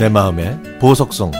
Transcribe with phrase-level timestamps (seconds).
[0.00, 1.30] 내 마음의 보석성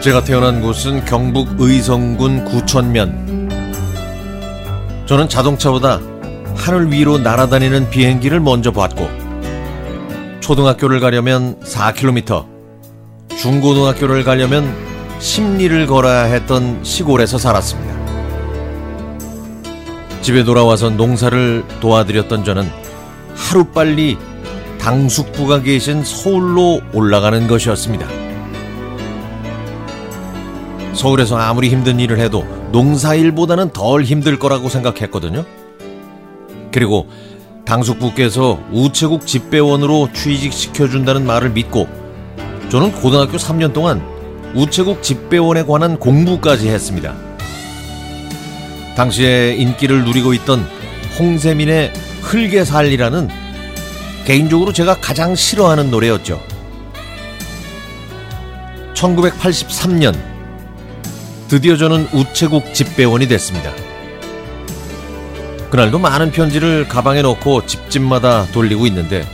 [0.00, 3.50] 제가 태어난 곳은 경북 의성군 구천면.
[5.04, 6.00] 저는 자동차보다
[6.54, 9.06] 하늘 위로 날아다니는 비행기를 먼저 봤고,
[10.40, 12.55] 초등학교를 가려면 4km,
[13.36, 14.74] 중고등학교를 가려면
[15.18, 17.94] 심리를 걸어야 했던 시골에서 살았습니다.
[20.22, 22.68] 집에 돌아와서 농사를 도와드렸던 저는
[23.34, 24.16] 하루빨리
[24.80, 28.06] 당숙부가 계신 서울로 올라가는 것이었습니다.
[30.94, 35.44] 서울에서 아무리 힘든 일을 해도 농사일보다는 덜 힘들 거라고 생각했거든요.
[36.72, 37.06] 그리고
[37.66, 42.05] 당숙부께서 우체국 집배원으로 취직시켜준다는 말을 믿고
[42.68, 44.02] 저는 고등학교 3년 동안
[44.54, 47.14] 우체국 집배원에 관한 공부까지 했습니다.
[48.96, 50.66] 당시에 인기를 누리고 있던
[51.18, 51.92] 홍세민의
[52.22, 53.28] 흙에 살리라는
[54.24, 56.42] 개인적으로 제가 가장 싫어하는 노래였죠.
[58.94, 60.16] 1983년
[61.48, 63.70] 드디어 저는 우체국 집배원이 됐습니다.
[65.70, 69.24] 그날도 많은 편지를 가방에 넣고 집집마다 돌리고 있는데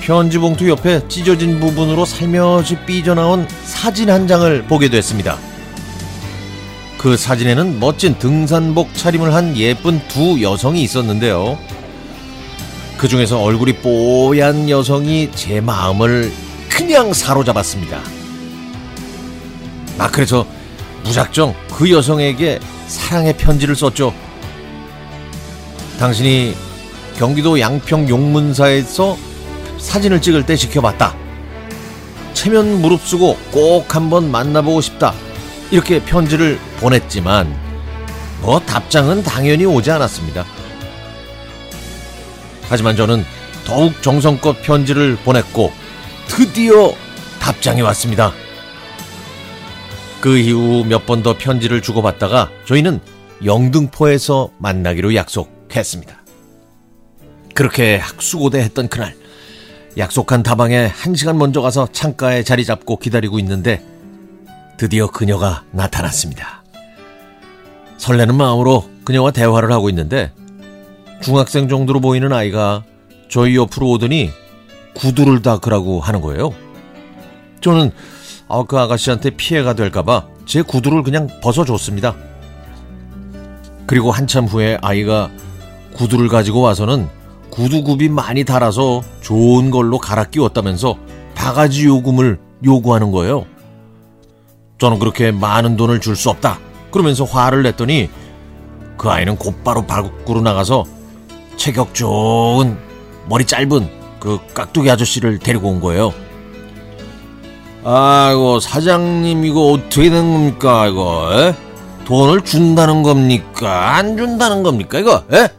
[0.00, 5.38] 편지 봉투 옆에 찢어진 부분으로 살며시 삐져나온 사진 한 장을 보게 됐습니다.
[6.96, 11.58] 그 사진에는 멋진 등산복 차림을 한 예쁜 두 여성이 있었는데요.
[12.96, 16.32] 그 중에서 얼굴이 뽀얀 여성이 제 마음을
[16.68, 18.00] 그냥 사로잡았습니다.
[19.98, 20.44] 아, 그래서
[21.04, 24.12] 무작정 그 여성에게 사랑의 편지를 썼죠.
[26.00, 26.54] 당신이
[27.16, 29.16] 경기도 양평 용문사에서
[29.78, 31.14] 사진을 찍을 때 지켜봤다.
[32.34, 35.14] 체면 무릅쓰고 꼭 한번 만나보고 싶다.
[35.70, 37.54] 이렇게 편지를 보냈지만
[38.40, 40.44] 뭐 답장은 당연히 오지 않았습니다.
[42.68, 43.24] 하지만 저는
[43.64, 45.72] 더욱 정성껏 편지를 보냈고
[46.28, 46.92] 드디어
[47.40, 48.32] 답장이 왔습니다.
[50.20, 53.00] 그 이후 몇 번 더 편지를 주고받다가 저희는
[53.44, 56.22] 영등포에서 만나기로 약속했습니다.
[57.54, 59.14] 그렇게 학수고대 했던 그날
[59.98, 63.84] 약속한 다방에 한 시간 먼저 가서 창가에 자리 잡고 기다리고 있는데
[64.76, 66.62] 드디어 그녀가 나타났습니다.
[67.96, 70.30] 설레는 마음으로 그녀와 대화를 하고 있는데
[71.20, 72.84] 중학생 정도로 보이는 아이가
[73.28, 74.30] 저희 옆으로 오더니
[74.94, 76.54] 구두를 닦으라고 하는 거예요.
[77.60, 77.90] 저는
[78.48, 82.14] 아, 그 아가씨한테 피해가 될까봐 제 구두를 그냥 벗어줬습니다.
[83.88, 85.28] 그리고 한참 후에 아이가
[85.94, 87.17] 구두를 가지고 와서는
[87.58, 90.96] 구두굽이 많이 달아서 좋은 걸로 갈아 끼웠다면서
[91.34, 93.46] 바가지 요금을 요구하는 거예요.
[94.78, 96.60] 저는 그렇게 많은 돈을 줄 수 없다.
[96.92, 98.10] 그러면서 화를 냈더니
[98.96, 100.84] 그 아이는 곧바로 밖으로 나가서
[101.56, 102.78] 체격 좋은
[103.28, 106.14] 머리 짧은 그 깍두기 아저씨를 데리고 온 거예요.
[107.84, 111.54] 아이고 사장님 이거 어떻게 된 겁니까 이거 에?
[112.04, 115.57] 돈을 준다는 겁니까 안 준다는 겁니까 이거 에?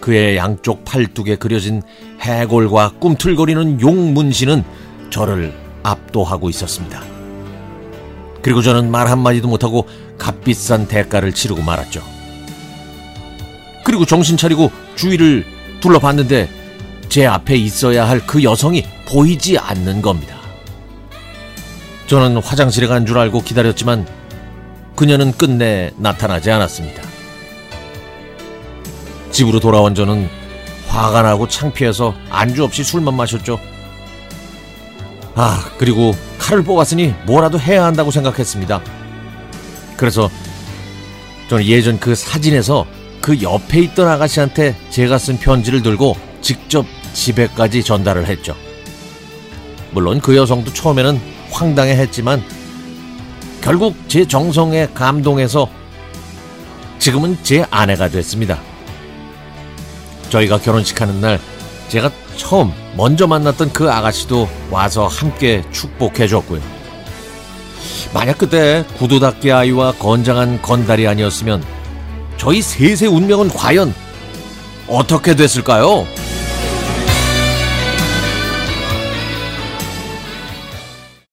[0.00, 1.82] 그의 양쪽 팔뚝에 그려진
[2.20, 4.64] 해골과 꿈틀거리는 용 문신은
[5.10, 5.52] 저를
[5.82, 7.02] 압도하고 있었습니다.
[8.42, 9.86] 그리고 저는 말 한마디도 못하고
[10.18, 12.02] 값비싼 대가를 치르고 말았죠.
[13.84, 15.44] 그리고 정신 차리고 주위를
[15.80, 16.48] 둘러봤는데
[17.08, 20.36] 제 앞에 있어야 할 그 여성이 보이지 않는 겁니다.
[22.06, 24.06] 저는 화장실에 간 줄 알고 기다렸지만
[24.96, 27.02] 그녀는 끝내 나타나지 않았습니다.
[29.40, 30.28] 집으로 돌아온 저는
[30.88, 33.58] 화가 나고 창피해서 안주 없이 술만 마셨죠.
[35.34, 38.82] 아, 그리고 칼을 뽑았으니 뭐라도 해야 한다고 생각했습니다.
[39.96, 40.28] 그래서
[41.48, 42.84] 저는 예전 그 사진에서
[43.22, 46.84] 그 옆에 있던 아가씨한테 제가 쓴 편지를 들고 직접
[47.14, 48.54] 집에까지 전달을 했죠.
[49.92, 51.18] 물론 그 여성도 처음에는
[51.50, 52.42] 황당해 했지만
[53.62, 55.66] 결국 제 정성에 감동해서
[56.98, 58.69] 지금은 제 아내가 됐습니다.
[60.30, 61.38] 저희가 결혼식 하는 날
[61.88, 66.60] 제가 처음 먼저 만났던 그 아가씨도 와서 함께 축복해 줬고요.
[68.14, 71.62] 만약 그때 구두닦기 아이와 건장한 건달이 아니었으면
[72.36, 73.94] 저희 셋의 운명은 과연
[74.88, 76.06] 어떻게 됐을까요?